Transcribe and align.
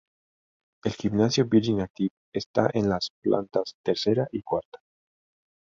El 0.83 0.93
gimnasio 0.93 1.45
Virgin 1.45 1.79
Active 1.81 2.09
está 2.33 2.71
en 2.73 2.89
las 2.89 3.11
plantas 3.21 3.75
tercera 3.83 4.27
y 4.31 4.41
cuarta. 4.41 4.81